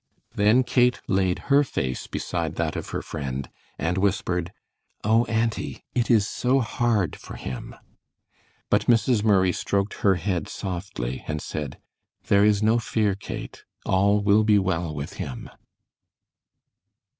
Then 0.33 0.63
Kate 0.63 0.99
laid 1.07 1.37
her 1.53 1.63
face 1.63 2.07
beside 2.07 2.55
that 2.55 2.75
of 2.75 2.89
her 2.89 3.03
friend 3.03 3.47
and 3.77 3.99
whispered, 3.99 4.51
"Oh, 5.03 5.25
auntie, 5.25 5.83
it 5.93 6.09
is 6.09 6.27
so 6.27 6.59
hard 6.59 7.15
for 7.15 7.35
him"; 7.35 7.75
but 8.71 8.87
Mrs. 8.87 9.23
Murray 9.23 9.51
stroked 9.51 9.97
her 10.01 10.15
head 10.15 10.47
softly 10.49 11.23
and 11.27 11.39
said: 11.39 11.77
"There 12.29 12.43
is 12.43 12.63
no 12.63 12.79
fear, 12.79 13.13
Kate; 13.13 13.63
all 13.85 14.21
will 14.23 14.43
be 14.43 14.57
well 14.57 14.91
with 14.95 15.17
him." 15.21 15.51